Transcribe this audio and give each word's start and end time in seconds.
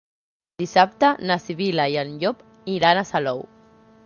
Dissabte 0.61 1.11
na 1.31 1.37
Sibil·la 1.43 1.85
i 1.97 2.01
en 2.05 2.17
Llop 2.25 2.43
iran 2.79 3.05
a 3.05 3.05
Salou. 3.13 3.47